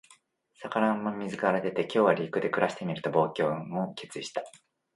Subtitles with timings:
[0.57, 4.43] 魚が水から出て、「今日は陸で暮らしてみる」と冒険を決意した。